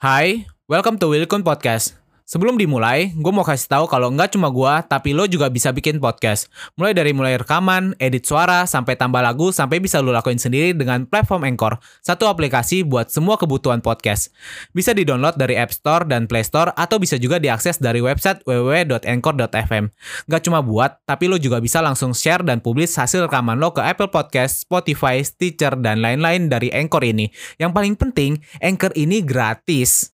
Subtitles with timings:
[0.00, 1.99] Hai, welcome to Wilkun Podcast.
[2.30, 5.98] Sebelum dimulai, gue mau kasih tahu kalau nggak cuma gue, tapi lo juga bisa bikin
[5.98, 6.46] podcast.
[6.78, 11.10] Mulai dari mulai rekaman, edit suara, sampai tambah lagu, sampai bisa lo lakuin sendiri dengan
[11.10, 14.30] platform Anchor, satu aplikasi buat semua kebutuhan podcast.
[14.70, 19.90] Bisa di-download dari App Store dan Play Store, atau bisa juga diakses dari website www.anchor.fm.
[20.30, 23.82] Nggak cuma buat, tapi lo juga bisa langsung share dan publish hasil rekaman lo ke
[23.82, 27.26] Apple Podcast, Spotify, Stitcher, dan lain-lain dari Anchor ini.
[27.58, 30.14] Yang paling penting, Anchor ini gratis.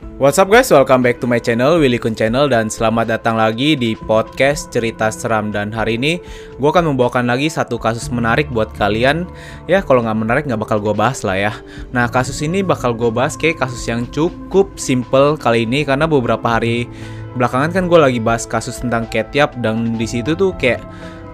[0.00, 3.76] What's up guys, welcome back to my channel, Willy Kun Channel Dan selamat datang lagi
[3.76, 5.52] di podcast cerita seram.
[5.52, 6.16] Dan hari ini
[6.56, 9.28] gue akan membawakan lagi satu kasus menarik buat kalian.
[9.68, 11.52] Ya kalau nggak menarik nggak bakal gue bahas lah ya.
[11.92, 16.48] Nah kasus ini bakal gue bahas kayak kasus yang cukup simple kali ini Karena beberapa
[16.56, 16.88] hari
[17.36, 20.80] belakangan kan gue lagi bahas kasus tentang Ketiap Dan di situ tuh kayak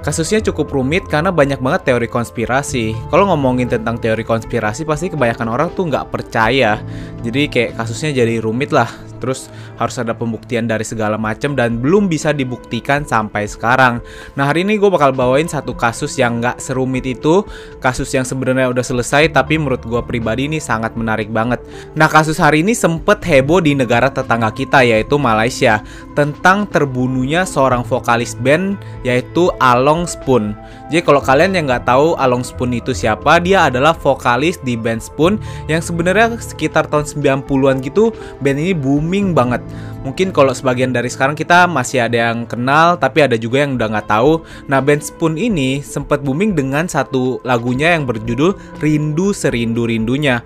[0.07, 2.95] Kasusnya cukup rumit karena banyak banget teori konspirasi.
[3.11, 6.79] Kalau ngomongin tentang teori konspirasi pasti kebanyakan orang tuh nggak percaya.
[7.27, 8.87] Jadi kayak kasusnya jadi rumit lah
[9.19, 9.49] terus
[9.81, 14.05] harus ada pembuktian dari segala macam dan belum bisa dibuktikan sampai sekarang.
[14.37, 17.43] Nah hari ini gue bakal bawain satu kasus yang nggak serumit itu,
[17.81, 21.65] kasus yang sebenarnya udah selesai tapi menurut gue pribadi ini sangat menarik banget.
[21.97, 25.81] Nah kasus hari ini sempet heboh di negara tetangga kita yaitu Malaysia
[26.13, 30.53] tentang terbunuhnya seorang vokalis band yaitu Along Spoon.
[30.93, 35.01] Jadi kalau kalian yang nggak tahu Along Spoon itu siapa, dia adalah vokalis di band
[35.01, 35.41] Spoon
[35.73, 38.13] yang sebenarnya sekitar tahun 90-an gitu
[38.45, 39.65] band ini booming banget.
[40.05, 43.89] Mungkin kalau sebagian dari sekarang kita masih ada yang kenal, tapi ada juga yang udah
[43.97, 44.45] nggak tahu.
[44.69, 50.45] Nah band Spoon ini sempat booming dengan satu lagunya yang berjudul Rindu Serindu Rindunya.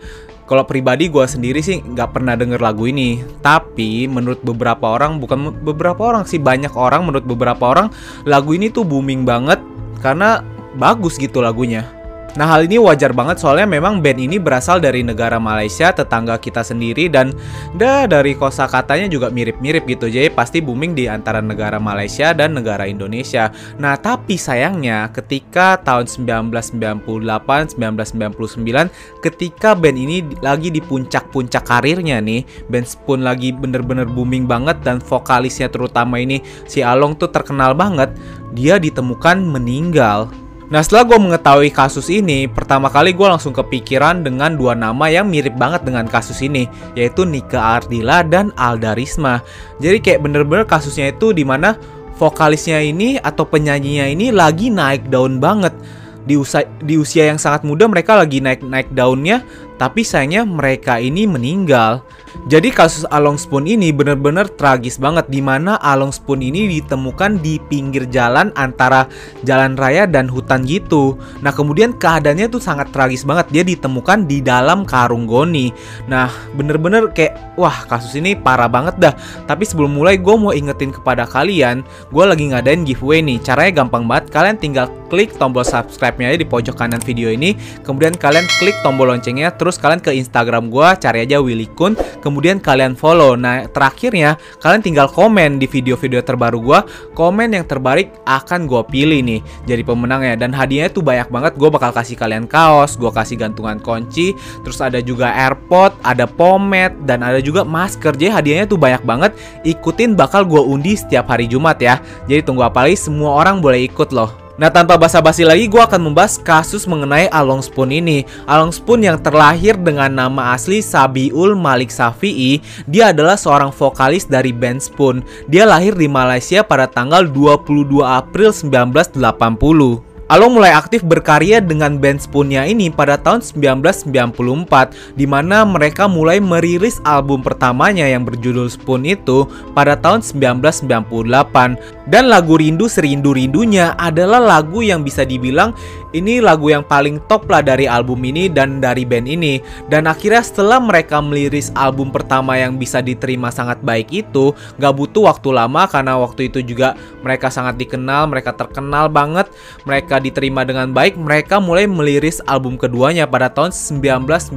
[0.50, 5.54] Kalau pribadi gue sendiri sih nggak pernah denger lagu ini, tapi menurut beberapa orang, bukan
[5.62, 7.94] beberapa orang sih banyak orang, menurut beberapa orang
[8.26, 9.62] lagu ini tuh booming banget
[10.02, 10.42] karena
[10.74, 11.99] bagus gitu lagunya.
[12.38, 16.62] Nah hal ini wajar banget soalnya memang band ini berasal dari negara Malaysia tetangga kita
[16.62, 17.34] sendiri dan
[17.74, 22.54] dah dari kosa katanya juga mirip-mirip gitu jadi pasti booming di antara negara Malaysia dan
[22.54, 23.50] negara Indonesia.
[23.82, 32.46] Nah tapi sayangnya ketika tahun 1998 1999 ketika band ini lagi di puncak-puncak karirnya nih
[32.70, 36.38] band Spoon lagi bener-bener booming banget dan vokalisnya terutama ini
[36.70, 38.14] si Along tuh terkenal banget
[38.54, 40.30] dia ditemukan meninggal
[40.70, 45.26] Nah setelah gue mengetahui kasus ini, pertama kali gue langsung kepikiran dengan dua nama yang
[45.26, 49.42] mirip banget dengan kasus ini, yaitu Nika Ardila dan Alda Risma.
[49.82, 51.74] Jadi kayak bener-bener kasusnya itu di mana
[52.14, 55.74] vokalisnya ini atau penyanyinya ini lagi naik daun banget.
[56.22, 59.42] Di usia, di usia yang sangat muda mereka lagi naik-naik daunnya,
[59.80, 62.04] tapi sayangnya mereka ini meninggal.
[62.46, 67.58] Jadi kasus Along Spoon ini benar-benar tragis banget di mana Along Spoon ini ditemukan di
[67.68, 69.08] pinggir jalan antara
[69.42, 71.18] jalan raya dan hutan gitu.
[71.42, 73.50] Nah, kemudian keadaannya tuh sangat tragis banget.
[73.50, 75.74] Dia ditemukan di dalam karung goni.
[76.06, 79.14] Nah, bener-bener kayak wah, kasus ini parah banget dah.
[79.44, 83.42] Tapi sebelum mulai gue mau ingetin kepada kalian, gue lagi ngadain giveaway nih.
[83.42, 84.32] Caranya gampang banget.
[84.32, 87.58] Kalian tinggal klik tombol subscribe-nya di pojok kanan video ini.
[87.82, 92.60] Kemudian kalian klik tombol loncengnya, terus kalian ke Instagram gue, cari aja Willy Kun kemudian
[92.60, 93.34] kalian follow.
[93.34, 96.80] Nah, terakhirnya kalian tinggal komen di video-video terbaru gua.
[97.16, 101.52] Komen yang terbaik akan gue pilih nih jadi pemenangnya dan hadiahnya tuh banyak banget.
[101.56, 106.96] Gue bakal kasih kalian kaos, gue kasih gantungan kunci, terus ada juga AirPod, ada pomade
[107.04, 108.16] dan ada juga masker.
[108.16, 109.32] Jadi hadiahnya tuh banyak banget.
[109.66, 111.98] Ikutin bakal gue undi setiap hari Jumat ya.
[112.24, 112.96] Jadi tunggu apa lagi?
[112.96, 114.39] Semua orang boleh ikut loh.
[114.60, 118.28] Nah tanpa basa-basi lagi gue akan membahas kasus mengenai Along Spoon ini.
[118.44, 124.52] Along Spoon yang terlahir dengan nama asli Sabiul Malik Safi'i Dia adalah seorang vokalis dari
[124.52, 125.24] band Spoon.
[125.48, 132.22] Dia lahir di Malaysia pada tanggal 22 April 1980 Along mulai aktif berkarya dengan band
[132.22, 139.10] Spoonnya ini pada tahun 1994 di mana mereka mulai merilis album pertamanya yang berjudul Spoon
[139.10, 145.70] itu pada tahun 1998 dan lagu Rindu Serindu-rindunya adalah lagu yang bisa dibilang
[146.10, 149.62] ini lagu yang paling top lah dari album ini dan dari band ini.
[149.86, 154.50] Dan akhirnya setelah mereka meliris album pertama yang bisa diterima sangat baik itu
[154.82, 159.46] gak butuh waktu lama karena waktu itu juga mereka sangat dikenal mereka terkenal banget
[159.86, 164.50] mereka diterima dengan baik mereka mulai meliris album keduanya pada tahun 1999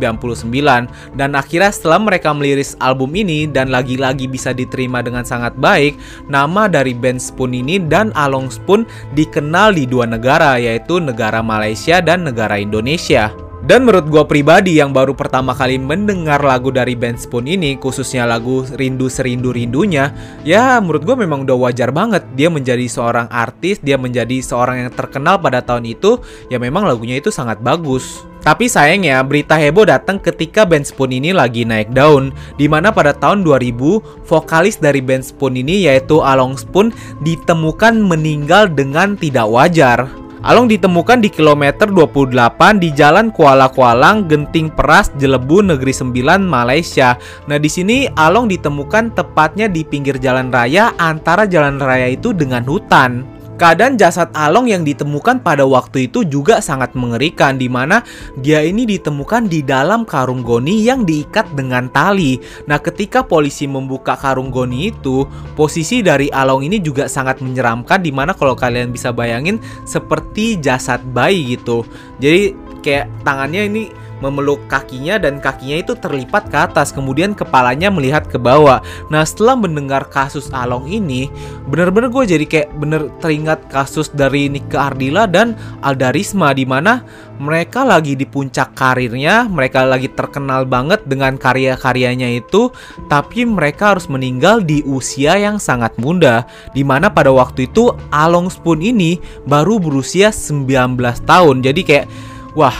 [1.13, 6.00] dan akhirnya setelah mereka meliris album ini dan lagi-lagi bisa diterima dengan sangat baik
[6.31, 8.88] nama dari band Spoon ini dan Along Spoon
[9.19, 13.36] dikenal di dua negara yaitu negara Malaysia dan negara Indonesia.
[13.63, 18.27] Dan menurut gue pribadi yang baru pertama kali mendengar lagu dari band Spoon ini, khususnya
[18.27, 20.12] lagu Rindu Serindu Rindunya,
[20.44, 24.92] ya menurut gue memang udah wajar banget dia menjadi seorang artis, dia menjadi seorang yang
[24.92, 26.19] terkenal pada tahun itu,
[26.51, 28.27] ya memang lagunya itu sangat bagus.
[28.44, 33.15] Tapi sayangnya berita heboh datang ketika band Spoon ini lagi naik daun Di mana pada
[33.15, 36.92] tahun 2000 vokalis dari band Spoon ini yaitu Along Spoon
[37.24, 40.12] ditemukan meninggal dengan tidak wajar
[40.44, 47.16] Along ditemukan di kilometer 28 di Jalan Kuala Kualang, Genting Peras, Jelebu, Negeri Sembilan, Malaysia.
[47.48, 52.68] Nah, di sini Along ditemukan tepatnya di pinggir jalan raya antara jalan raya itu dengan
[52.68, 53.32] hutan.
[53.53, 58.01] Keadaan jasad Along yang ditemukan pada waktu itu juga sangat mengerikan di mana
[58.41, 62.41] dia ini ditemukan di dalam karung goni yang diikat dengan tali.
[62.65, 65.23] Nah, ketika polisi membuka karung goni itu,
[65.53, 71.05] posisi dari Along ini juga sangat menyeramkan di mana kalau kalian bisa bayangin seperti jasad
[71.13, 71.85] bayi gitu.
[72.17, 73.83] Jadi kayak tangannya ini
[74.24, 78.80] memeluk kakinya dan kakinya itu terlipat ke atas kemudian kepalanya melihat ke bawah.
[79.12, 81.28] Nah setelah mendengar kasus Along ini
[81.68, 87.04] bener-bener gue jadi kayak bener teringat kasus dari Nika Ardila dan Aldarisma di mana
[87.42, 92.72] mereka lagi di puncak karirnya mereka lagi terkenal banget dengan karya-karyanya itu
[93.12, 98.48] tapi mereka harus meninggal di usia yang sangat muda di mana pada waktu itu Along
[98.54, 99.18] Spoon ini
[99.50, 101.66] baru berusia 19 tahun.
[101.66, 102.06] Jadi kayak
[102.54, 102.75] wah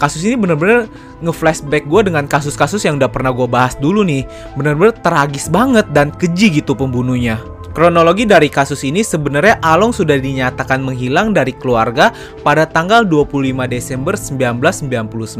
[0.00, 0.88] kasus ini bener-bener
[1.20, 4.24] nge-flashback gue dengan kasus-kasus yang udah pernah gue bahas dulu nih.
[4.56, 7.36] Bener-bener tragis banget dan keji gitu pembunuhnya.
[7.70, 12.10] Kronologi dari kasus ini sebenarnya Along sudah dinyatakan menghilang dari keluarga
[12.42, 15.38] pada tanggal 25 Desember 1999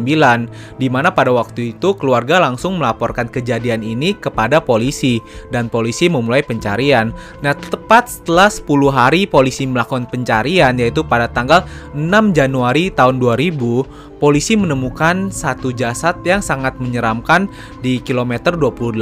[0.78, 5.18] di mana pada waktu itu keluarga langsung melaporkan kejadian ini kepada polisi
[5.50, 7.10] dan polisi memulai pencarian.
[7.42, 11.66] Nah, tepat setelah 10 hari polisi melakukan pencarian yaitu pada tanggal
[11.98, 17.49] 6 Januari tahun 2000, polisi menemukan satu jasad yang sangat menyeramkan
[17.81, 18.94] di kilometer 28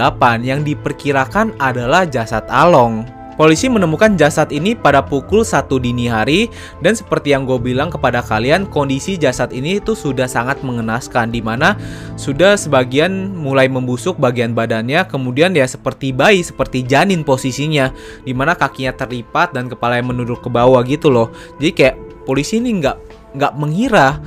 [0.47, 3.19] yang diperkirakan adalah jasad Along.
[3.39, 6.51] Polisi menemukan jasad ini pada pukul 1 dini hari
[6.83, 11.39] dan seperti yang gue bilang kepada kalian kondisi jasad ini itu sudah sangat mengenaskan di
[11.39, 11.79] mana
[12.19, 17.95] sudah sebagian mulai membusuk bagian badannya kemudian ya seperti bayi seperti janin posisinya
[18.27, 21.31] di mana kakinya terlipat dan kepala yang menunduk ke bawah gitu loh.
[21.63, 22.97] Jadi kayak polisi ini nggak
[23.39, 24.19] nggak mengira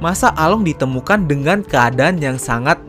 [0.00, 2.80] masa Along ditemukan dengan keadaan yang sangat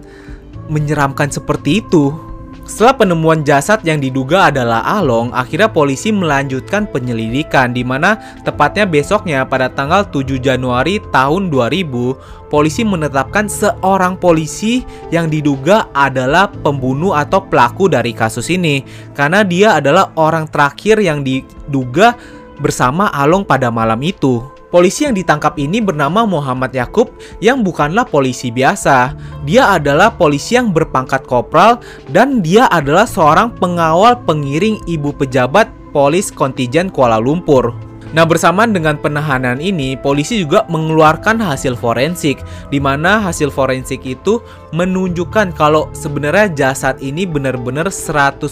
[0.72, 2.32] menyeramkan seperti itu.
[2.62, 8.16] Setelah penemuan jasad yang diduga adalah Along, akhirnya polisi melanjutkan penyelidikan di mana
[8.48, 16.48] tepatnya besoknya pada tanggal 7 Januari tahun 2000, polisi menetapkan seorang polisi yang diduga adalah
[16.48, 18.86] pembunuh atau pelaku dari kasus ini
[19.18, 22.14] karena dia adalah orang terakhir yang diduga
[22.62, 24.51] bersama Along pada malam itu.
[24.72, 27.12] Polisi yang ditangkap ini bernama Muhammad Yakub
[27.44, 29.12] yang bukanlah polisi biasa.
[29.44, 36.32] Dia adalah polisi yang berpangkat kopral dan dia adalah seorang pengawal pengiring ibu pejabat polis
[36.32, 37.76] kontijen Kuala Lumpur.
[38.12, 44.44] Nah, bersamaan dengan penahanan ini, polisi juga mengeluarkan hasil forensik, di mana hasil forensik itu
[44.76, 48.52] menunjukkan kalau sebenarnya jasad ini benar-benar 100%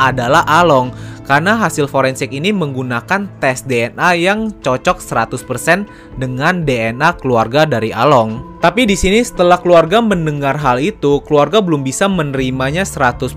[0.00, 0.88] adalah Along
[1.28, 5.84] karena hasil forensik ini menggunakan tes DNA yang cocok 100%
[6.16, 8.58] dengan DNA keluarga dari Along.
[8.58, 13.30] Tapi di sini setelah keluarga mendengar hal itu, keluarga belum bisa menerimanya 100%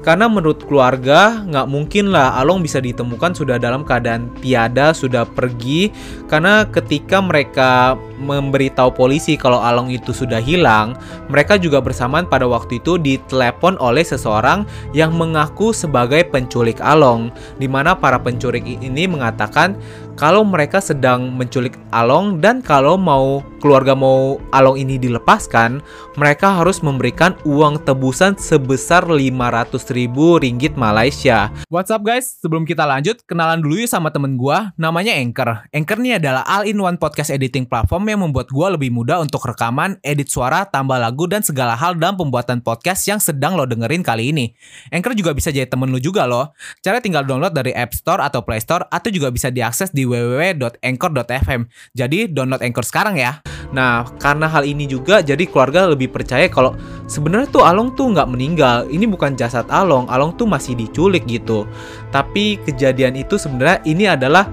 [0.00, 5.92] karena menurut keluarga nggak mungkin lah Along bisa ditemukan sudah dalam keadaan tiada, sudah pergi
[6.32, 7.92] karena ketika mereka
[8.24, 10.96] memberitahu polisi kalau Along itu sudah hilang,
[11.28, 14.64] mereka juga bersamaan pada waktu itu ditelepon oleh seseorang
[14.96, 19.72] yang mengaku sebagai penculik Along, di mana para penculik ini mengatakan
[20.16, 25.78] kalau mereka sedang menculik Along dan kalau mau keluarga mau Along ini dilepaskan,
[26.18, 31.48] mereka harus memberikan uang tebusan sebesar 500 ribu ringgit Malaysia.
[31.70, 32.42] What's up guys?
[32.42, 35.68] Sebelum kita lanjut, kenalan dulu yuk sama temen gua, namanya Anchor.
[35.70, 40.28] Anchor ini adalah all-in-one podcast editing platform yang membuat gua lebih mudah untuk rekaman, edit
[40.28, 44.52] suara, tambah lagu, dan segala hal dalam pembuatan podcast yang sedang lo dengerin kali ini.
[44.90, 46.52] Anchor juga bisa jadi temen lu juga loh.
[46.82, 51.60] Cara tinggal download dari App Store atau Play Store, atau juga bisa diakses di www.anchor.fm.
[51.94, 53.40] Jadi download Anchor sekarang ya.
[53.72, 56.76] Nah, karena hal ini juga jadi keluarga lebih percaya kalau
[57.08, 58.84] sebenarnya tuh Along tuh nggak meninggal.
[58.92, 61.64] Ini bukan jasad Along, Along tuh masih diculik gitu.
[62.12, 64.44] Tapi kejadian itu sebenarnya ini adalah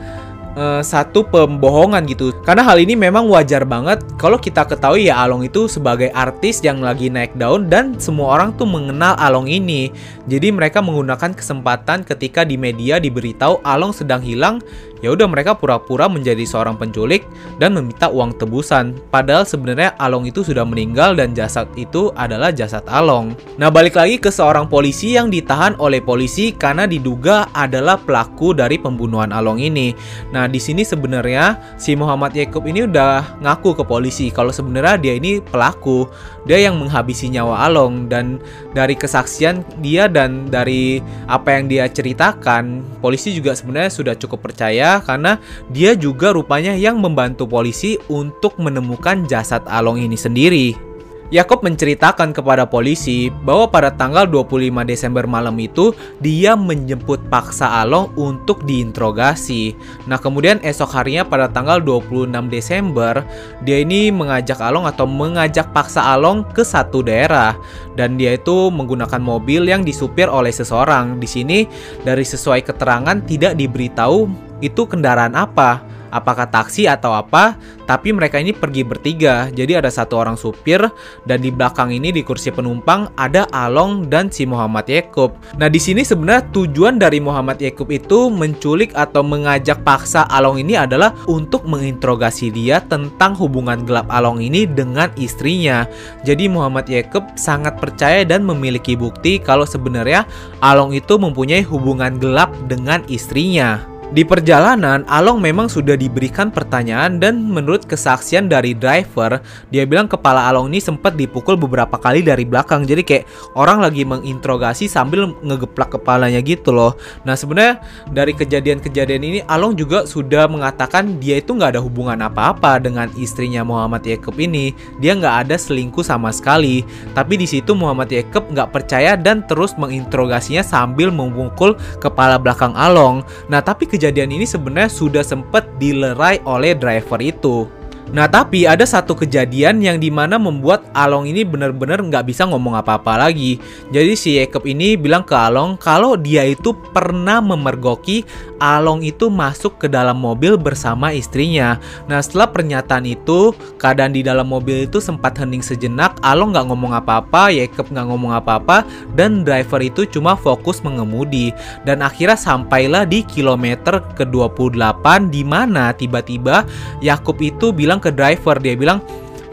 [0.56, 2.36] uh, satu pembohongan gitu.
[2.44, 6.84] Karena hal ini memang wajar banget kalau kita ketahui ya Along itu sebagai artis yang
[6.84, 9.92] lagi naik daun dan semua orang tuh mengenal Along ini.
[10.26, 14.64] Jadi mereka menggunakan kesempatan ketika di media diberitahu Along sedang hilang,
[15.00, 17.24] ya udah mereka pura-pura menjadi seorang penculik
[17.58, 18.96] dan meminta uang tebusan.
[19.12, 23.36] Padahal sebenarnya Along itu sudah meninggal dan jasad itu adalah jasad Along.
[23.56, 28.76] Nah, balik lagi ke seorang polisi yang ditahan oleh polisi karena diduga adalah pelaku dari
[28.80, 29.96] pembunuhan Along ini.
[30.36, 35.14] Nah, di sini sebenarnya si Muhammad Yakub ini udah ngaku ke polisi kalau sebenarnya dia
[35.16, 36.08] ini pelaku.
[36.48, 38.42] Dia yang menghabisi nyawa Along dan
[38.74, 40.98] dari kesaksian dia dan dari
[41.30, 45.38] apa yang dia ceritakan, polisi juga sebenarnya sudah cukup percaya karena
[45.70, 50.90] dia juga rupanya yang membantu polisi untuk menemukan jasad Along ini sendiri.
[51.30, 58.10] Yakob menceritakan kepada polisi bahwa pada tanggal 25 Desember malam itu dia menjemput paksa Along
[58.18, 59.78] untuk diinterogasi.
[60.10, 63.22] Nah, kemudian esok harinya pada tanggal 26 Desember,
[63.62, 67.54] dia ini mengajak Along atau mengajak paksa Along ke satu daerah
[67.94, 71.22] dan dia itu menggunakan mobil yang disupir oleh seseorang.
[71.22, 71.70] Di sini
[72.02, 78.54] dari sesuai keterangan tidak diberitahu itu kendaraan apa apakah taksi atau apa, tapi mereka ini
[78.54, 79.48] pergi bertiga.
[79.50, 80.82] Jadi ada satu orang supir
[81.26, 85.34] dan di belakang ini di kursi penumpang ada Along dan si Muhammad Yakub.
[85.58, 90.76] Nah, di sini sebenarnya tujuan dari Muhammad Yakub itu menculik atau mengajak paksa Along ini
[90.78, 95.86] adalah untuk menginterogasi dia tentang hubungan gelap Along ini dengan istrinya.
[96.26, 100.26] Jadi Muhammad Yakub sangat percaya dan memiliki bukti kalau sebenarnya
[100.62, 103.99] Along itu mempunyai hubungan gelap dengan istrinya.
[104.10, 109.38] Di perjalanan, Along memang sudah diberikan pertanyaan dan menurut kesaksian dari driver,
[109.70, 112.90] dia bilang kepala Along ini sempat dipukul beberapa kali dari belakang.
[112.90, 116.98] Jadi kayak orang lagi menginterogasi sambil ngegeplak kepalanya gitu loh.
[117.22, 122.82] Nah sebenarnya dari kejadian-kejadian ini Along juga sudah mengatakan dia itu nggak ada hubungan apa-apa
[122.82, 124.74] dengan istrinya Muhammad Yakub ini.
[124.98, 126.82] Dia nggak ada selingkuh sama sekali.
[127.14, 133.22] Tapi di situ Muhammad Yakub nggak percaya dan terus menginterogasinya sambil memukul kepala belakang Along.
[133.54, 137.68] Nah tapi kejadian ini sebenarnya sudah sempat dilerai oleh driver itu.
[138.10, 142.74] Nah tapi ada satu kejadian yang di mana membuat Along ini benar-benar nggak bisa ngomong
[142.80, 143.62] apa-apa lagi.
[143.92, 148.26] Jadi si Jacob ini bilang ke Along kalau dia itu pernah memergoki
[148.60, 151.80] Along itu masuk ke dalam mobil bersama istrinya.
[152.12, 156.20] Nah setelah pernyataan itu, keadaan di dalam mobil itu sempat hening sejenak.
[156.20, 158.84] Along nggak ngomong apa-apa, Jacob nggak ngomong apa-apa,
[159.16, 161.56] dan driver itu cuma fokus mengemudi.
[161.88, 166.68] Dan akhirnya sampailah di kilometer ke-28 di mana tiba-tiba
[167.00, 169.00] Yakub itu bilang ke driver, dia bilang,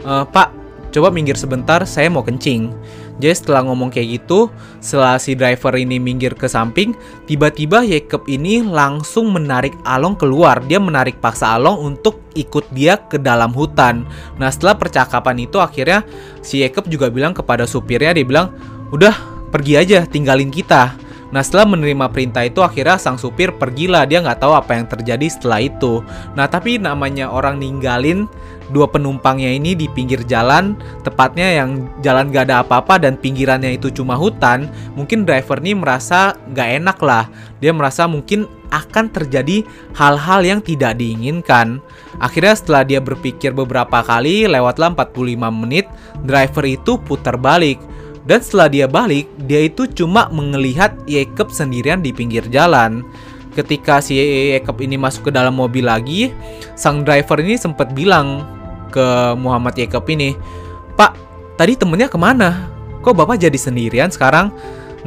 [0.03, 0.51] e, Pak,
[0.91, 2.75] coba minggir sebentar, saya mau kencing.
[3.17, 6.93] Jadi setelah ngomong kayak gitu, setelah si driver ini minggir ke samping,
[7.25, 10.61] tiba-tiba Jacob ini langsung menarik Along keluar.
[10.65, 14.05] Dia menarik paksa Along untuk ikut dia ke dalam hutan.
[14.37, 16.05] Nah setelah percakapan itu akhirnya
[16.45, 18.53] si Jacob juga bilang kepada supirnya, dia bilang,
[18.93, 19.13] udah
[19.49, 21.06] pergi aja, tinggalin kita.
[21.31, 25.27] Nah setelah menerima perintah itu akhirnya sang supir pergilah dia nggak tahu apa yang terjadi
[25.27, 26.01] setelah itu.
[26.33, 28.27] Nah tapi namanya orang ninggalin
[28.71, 33.91] dua penumpangnya ini di pinggir jalan, tepatnya yang jalan gak ada apa-apa dan pinggirannya itu
[33.91, 37.31] cuma hutan, mungkin driver ini merasa gak enak lah.
[37.63, 39.63] Dia merasa mungkin akan terjadi
[39.95, 41.79] hal-hal yang tidak diinginkan.
[42.19, 45.87] Akhirnya setelah dia berpikir beberapa kali, lewatlah 45 menit,
[46.27, 47.79] driver itu putar balik.
[48.27, 53.07] Dan setelah dia balik, dia itu cuma melihat Jacob sendirian di pinggir jalan.
[53.55, 54.19] Ketika si
[54.53, 56.35] Jacob ini masuk ke dalam mobil lagi,
[56.75, 58.43] sang driver ini sempat bilang
[58.91, 60.35] ke Muhammad Jacob ini,
[60.99, 61.15] Pak,
[61.55, 62.67] tadi temennya ke mana?
[63.01, 64.51] Kok bapak jadi sendirian sekarang?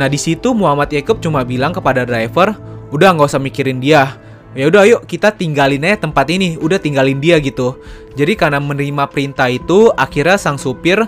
[0.00, 2.56] Nah di situ Muhammad Jacob cuma bilang kepada driver,
[2.88, 4.16] udah nggak usah mikirin dia.
[4.50, 7.78] Ya udah yuk kita tinggalin aja tempat ini, udah tinggalin dia gitu.
[8.18, 10.98] Jadi karena menerima perintah itu, akhirnya sang supir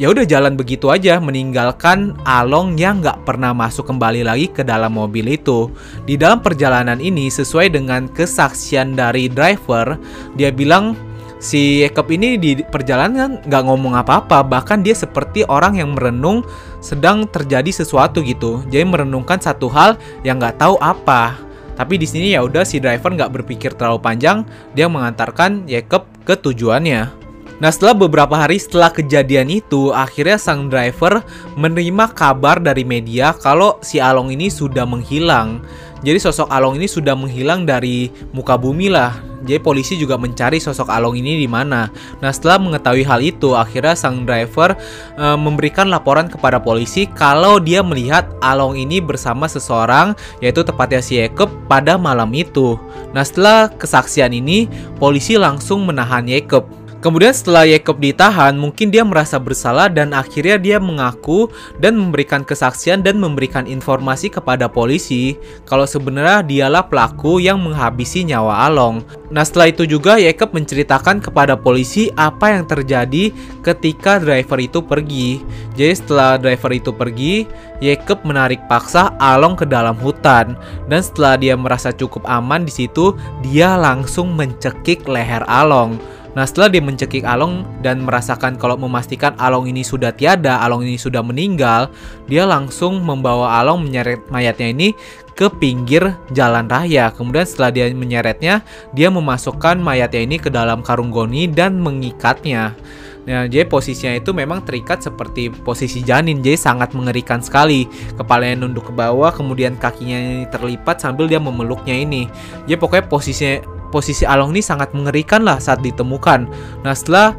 [0.00, 4.96] ya udah jalan begitu aja meninggalkan Along yang nggak pernah masuk kembali lagi ke dalam
[4.96, 5.68] mobil itu.
[6.08, 9.96] Di dalam perjalanan ini sesuai dengan kesaksian dari driver,
[10.38, 10.96] dia bilang
[11.42, 16.46] si Jacob ini di perjalanan nggak ngomong apa-apa, bahkan dia seperti orang yang merenung
[16.78, 18.62] sedang terjadi sesuatu gitu.
[18.70, 21.36] Jadi merenungkan satu hal yang nggak tahu apa.
[21.72, 24.44] Tapi di sini ya udah si driver nggak berpikir terlalu panjang,
[24.76, 27.21] dia mengantarkan Jacob ke tujuannya.
[27.62, 31.22] Nah setelah beberapa hari setelah kejadian itu, akhirnya sang driver
[31.54, 35.62] menerima kabar dari media kalau si Along ini sudah menghilang.
[36.02, 39.14] Jadi sosok Along ini sudah menghilang dari muka bumi lah.
[39.46, 41.86] Jadi polisi juga mencari sosok Along ini di mana.
[42.18, 44.74] Nah setelah mengetahui hal itu, akhirnya sang driver
[45.14, 51.22] e, memberikan laporan kepada polisi kalau dia melihat Along ini bersama seseorang, yaitu tepatnya si
[51.22, 52.74] Jacob pada malam itu.
[53.14, 54.66] Nah setelah kesaksian ini,
[54.98, 60.78] polisi langsung menahan Jacob Kemudian setelah Yakob ditahan, mungkin dia merasa bersalah dan akhirnya dia
[60.78, 61.50] mengaku
[61.82, 65.34] dan memberikan kesaksian dan memberikan informasi kepada polisi
[65.66, 69.02] kalau sebenarnya dialah pelaku yang menghabisi nyawa Along.
[69.34, 73.34] Nah setelah itu juga Yakob menceritakan kepada polisi apa yang terjadi
[73.66, 75.42] ketika driver itu pergi.
[75.74, 77.50] Jadi setelah driver itu pergi,
[77.82, 80.54] Yakob menarik paksa Along ke dalam hutan
[80.86, 85.98] dan setelah dia merasa cukup aman di situ, dia langsung mencekik leher Along.
[86.32, 90.96] Nah setelah dia mencekik Along dan merasakan kalau memastikan Along ini sudah tiada, Along ini
[90.96, 91.92] sudah meninggal,
[92.24, 94.96] dia langsung membawa Along menyeret mayatnya ini
[95.36, 97.12] ke pinggir jalan raya.
[97.12, 98.64] Kemudian setelah dia menyeretnya,
[98.96, 102.76] dia memasukkan mayatnya ini ke dalam karung goni dan mengikatnya.
[103.22, 107.86] Nah, jadi posisinya itu memang terikat seperti posisi janin, jadi sangat mengerikan sekali.
[108.18, 112.26] Kepalanya nunduk ke bawah, kemudian kakinya ini terlipat sambil dia memeluknya ini.
[112.66, 116.48] Jadi pokoknya posisinya posisi Along ini sangat mengerikan lah saat ditemukan.
[116.80, 117.36] Nah setelah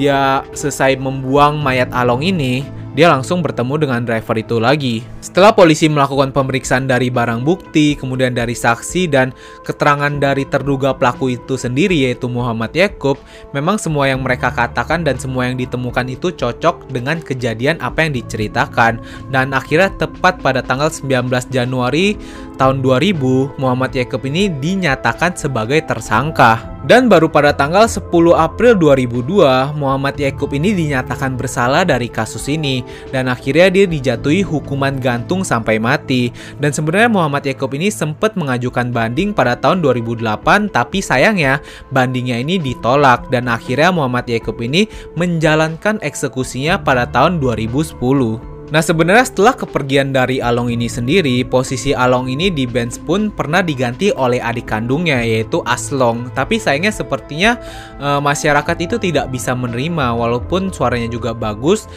[0.00, 5.06] dia selesai membuang mayat Along ini, dia langsung bertemu dengan driver itu lagi.
[5.22, 9.30] Setelah polisi melakukan pemeriksaan dari barang bukti, kemudian dari saksi dan
[9.62, 13.18] keterangan dari terduga pelaku itu sendiri yaitu Muhammad Yakub,
[13.54, 18.12] memang semua yang mereka katakan dan semua yang ditemukan itu cocok dengan kejadian apa yang
[18.14, 18.98] diceritakan.
[19.30, 22.18] Dan akhirnya tepat pada tanggal 19 Januari
[22.58, 26.69] tahun 2000, Muhammad Yakub ini dinyatakan sebagai tersangka.
[26.80, 32.80] Dan baru pada tanggal 10 April 2002, Muhammad Yakub ini dinyatakan bersalah dari kasus ini
[33.12, 36.32] dan akhirnya dia dijatuhi hukuman gantung sampai mati.
[36.56, 41.60] Dan sebenarnya Muhammad Yakub ini sempat mengajukan banding pada tahun 2008 tapi sayangnya
[41.92, 44.88] bandingnya ini ditolak dan akhirnya Muhammad Yakub ini
[45.20, 48.59] menjalankan eksekusinya pada tahun 2010.
[48.70, 53.66] Nah sebenarnya setelah kepergian dari Along ini sendiri, posisi Along ini di Benz pun pernah
[53.66, 56.30] diganti oleh adik kandungnya yaitu Aslong.
[56.38, 57.58] Tapi sayangnya sepertinya
[57.98, 61.90] e, masyarakat itu tidak bisa menerima walaupun suaranya juga bagus.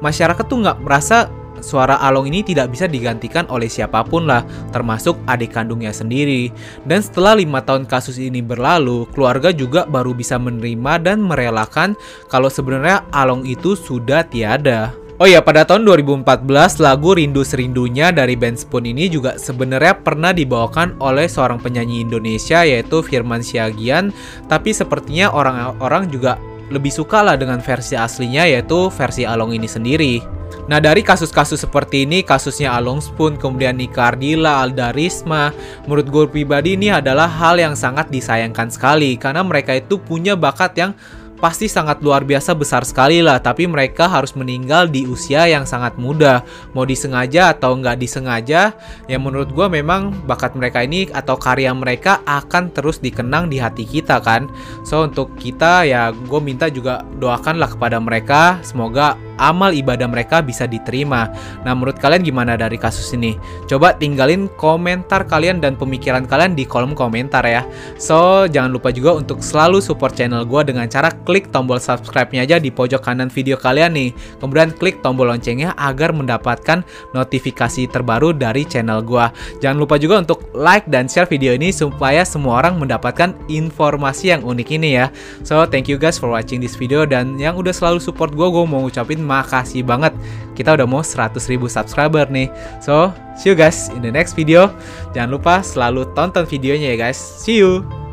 [0.00, 1.28] Masyarakat tuh nggak merasa
[1.60, 6.48] suara Along ini tidak bisa digantikan oleh siapa pun lah, termasuk adik kandungnya sendiri.
[6.88, 11.92] Dan setelah lima tahun kasus ini berlalu, keluarga juga baru bisa menerima dan merelakan
[12.32, 15.07] kalau sebenarnya Along itu sudah tiada.
[15.18, 20.30] Oh ya, pada tahun 2014 lagu Rindu Serindunya dari band Spoon ini juga sebenarnya pernah
[20.30, 24.14] dibawakan oleh seorang penyanyi Indonesia yaitu Firman Siagian,
[24.46, 26.38] tapi sepertinya orang-orang juga
[26.70, 30.22] lebih suka lah dengan versi aslinya yaitu versi Along ini sendiri.
[30.70, 35.50] Nah dari kasus-kasus seperti ini, kasusnya Along Spoon, kemudian Nika Ardila, Alda Risma,
[35.90, 40.78] menurut gue pribadi ini adalah hal yang sangat disayangkan sekali karena mereka itu punya bakat
[40.78, 40.92] yang
[41.38, 45.94] pasti sangat luar biasa besar sekali lah tapi mereka harus meninggal di usia yang sangat
[45.96, 46.42] muda
[46.74, 48.74] mau disengaja atau nggak disengaja
[49.06, 53.86] ya menurut gue memang bakat mereka ini atau karya mereka akan terus dikenang di hati
[53.86, 54.50] kita kan
[54.82, 60.66] so untuk kita ya gue minta juga doakanlah kepada mereka semoga amal ibadah mereka bisa
[60.66, 61.30] diterima.
[61.62, 63.38] Nah, menurut kalian gimana dari kasus ini?
[63.70, 67.64] Coba tinggalin komentar kalian dan pemikiran kalian di kolom komentar ya.
[67.96, 72.56] So, jangan lupa juga untuk selalu support channel gue dengan cara klik tombol subscribe-nya aja
[72.56, 74.16] di pojok kanan video kalian nih.
[74.40, 76.80] Kemudian klik tombol loncengnya agar mendapatkan
[77.12, 79.28] notifikasi terbaru dari channel gue.
[79.60, 84.40] Jangan lupa juga untuk like dan share video ini supaya semua orang mendapatkan informasi yang
[84.40, 85.12] unik ini ya.
[85.44, 88.64] So, thank you guys for watching this video dan yang udah selalu support gue, gue
[88.64, 90.16] mau ngucapin makasih banget.
[90.56, 92.48] Kita udah mau 100 ribu subscriber nih.
[92.80, 94.72] So, see you guys in the next video.
[95.12, 97.20] Jangan lupa selalu tonton videonya ya guys.
[97.20, 98.07] See you!